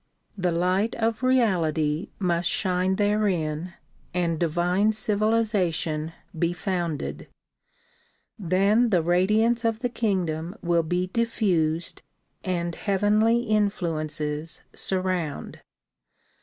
The 0.35 0.51
light 0.51 0.95
of 0.95 1.21
reality 1.21 2.09
must 2.17 2.49
shine 2.49 2.95
therein 2.95 3.75
and 4.15 4.39
divine 4.39 4.93
civilization 4.93 6.13
be 6.35 6.53
founded; 6.53 7.27
then 8.39 8.89
the 8.89 9.03
radiance 9.03 9.63
of 9.63 9.81
the 9.81 9.89
kingdom 9.89 10.55
will 10.63 10.81
be 10.81 11.11
diffused 11.13 12.01
and 12.43 12.73
heavenly 12.73 13.41
influences 13.41 14.63
surround. 14.73 15.59